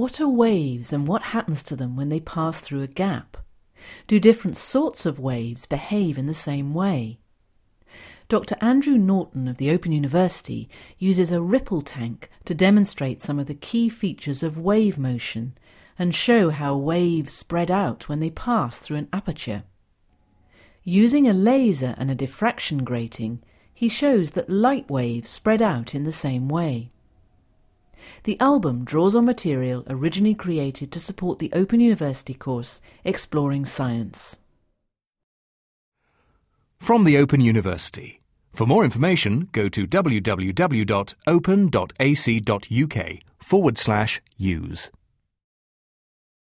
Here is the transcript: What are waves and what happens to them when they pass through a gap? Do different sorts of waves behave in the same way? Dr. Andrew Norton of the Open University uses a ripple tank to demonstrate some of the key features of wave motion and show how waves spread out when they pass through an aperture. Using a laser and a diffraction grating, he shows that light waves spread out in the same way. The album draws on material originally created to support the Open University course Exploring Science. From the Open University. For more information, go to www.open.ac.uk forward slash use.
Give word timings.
What 0.00 0.18
are 0.18 0.28
waves 0.30 0.94
and 0.94 1.06
what 1.06 1.36
happens 1.36 1.62
to 1.64 1.76
them 1.76 1.94
when 1.94 2.08
they 2.08 2.20
pass 2.20 2.58
through 2.58 2.80
a 2.80 2.86
gap? 2.86 3.36
Do 4.06 4.18
different 4.18 4.56
sorts 4.56 5.04
of 5.04 5.18
waves 5.18 5.66
behave 5.66 6.16
in 6.16 6.26
the 6.26 6.32
same 6.32 6.72
way? 6.72 7.18
Dr. 8.30 8.56
Andrew 8.62 8.96
Norton 8.96 9.46
of 9.46 9.58
the 9.58 9.70
Open 9.70 9.92
University 9.92 10.70
uses 10.98 11.30
a 11.30 11.42
ripple 11.42 11.82
tank 11.82 12.30
to 12.46 12.54
demonstrate 12.54 13.20
some 13.20 13.38
of 13.38 13.46
the 13.46 13.52
key 13.54 13.90
features 13.90 14.42
of 14.42 14.56
wave 14.56 14.96
motion 14.96 15.52
and 15.98 16.14
show 16.14 16.48
how 16.48 16.74
waves 16.78 17.34
spread 17.34 17.70
out 17.70 18.08
when 18.08 18.20
they 18.20 18.30
pass 18.30 18.78
through 18.78 18.96
an 18.96 19.08
aperture. 19.12 19.64
Using 20.82 21.28
a 21.28 21.34
laser 21.34 21.94
and 21.98 22.10
a 22.10 22.14
diffraction 22.14 22.84
grating, 22.84 23.42
he 23.74 23.90
shows 23.90 24.30
that 24.30 24.48
light 24.48 24.90
waves 24.90 25.28
spread 25.28 25.60
out 25.60 25.94
in 25.94 26.04
the 26.04 26.10
same 26.10 26.48
way. 26.48 26.90
The 28.24 28.38
album 28.38 28.84
draws 28.84 29.16
on 29.16 29.24
material 29.24 29.84
originally 29.88 30.34
created 30.34 30.92
to 30.92 31.00
support 31.00 31.38
the 31.38 31.50
Open 31.54 31.80
University 31.80 32.34
course 32.34 32.80
Exploring 33.04 33.64
Science. 33.64 34.38
From 36.78 37.04
the 37.04 37.16
Open 37.16 37.40
University. 37.40 38.20
For 38.52 38.66
more 38.66 38.84
information, 38.84 39.48
go 39.52 39.68
to 39.68 39.86
www.open.ac.uk 39.86 40.38
forward 43.38 43.78
slash 43.78 44.20
use. 44.36 44.90